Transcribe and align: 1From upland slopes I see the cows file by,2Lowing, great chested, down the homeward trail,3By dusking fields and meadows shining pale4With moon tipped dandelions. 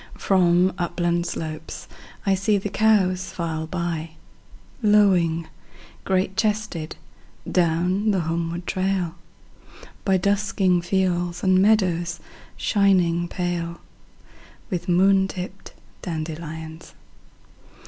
1From 0.17 0.73
upland 0.79 1.27
slopes 1.27 1.87
I 2.25 2.33
see 2.33 2.57
the 2.57 2.69
cows 2.71 3.31
file 3.31 3.67
by,2Lowing, 3.67 5.45
great 6.05 6.35
chested, 6.35 6.95
down 7.47 8.09
the 8.09 8.21
homeward 8.21 8.65
trail,3By 8.65 10.19
dusking 10.19 10.81
fields 10.81 11.43
and 11.43 11.61
meadows 11.61 12.19
shining 12.57 13.27
pale4With 13.29 14.87
moon 14.89 15.27
tipped 15.27 15.73
dandelions. 16.01 16.95